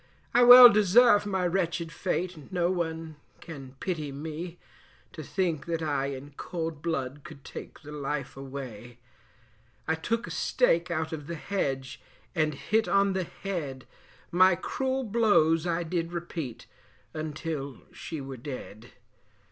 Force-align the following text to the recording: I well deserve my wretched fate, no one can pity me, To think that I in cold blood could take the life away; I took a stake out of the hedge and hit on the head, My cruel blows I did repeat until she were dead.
I 0.33 0.41
well 0.41 0.67
deserve 0.67 1.27
my 1.27 1.45
wretched 1.45 1.91
fate, 1.91 2.51
no 2.51 2.71
one 2.71 3.17
can 3.39 3.75
pity 3.79 4.11
me, 4.11 4.57
To 5.13 5.21
think 5.21 5.67
that 5.67 5.83
I 5.83 6.07
in 6.07 6.33
cold 6.37 6.81
blood 6.81 7.21
could 7.23 7.43
take 7.45 7.83
the 7.83 7.91
life 7.91 8.35
away; 8.35 8.97
I 9.87 9.93
took 9.93 10.25
a 10.25 10.31
stake 10.31 10.89
out 10.89 11.13
of 11.13 11.27
the 11.27 11.35
hedge 11.35 12.01
and 12.33 12.55
hit 12.55 12.87
on 12.87 13.13
the 13.13 13.25
head, 13.25 13.85
My 14.31 14.55
cruel 14.55 15.03
blows 15.03 15.67
I 15.67 15.83
did 15.83 16.13
repeat 16.13 16.65
until 17.13 17.81
she 17.93 18.19
were 18.21 18.37
dead. 18.37 18.93